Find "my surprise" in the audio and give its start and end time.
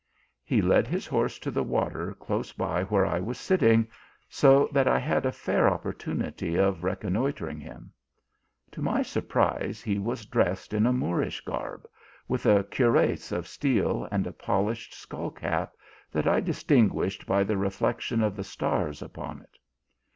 8.81-9.83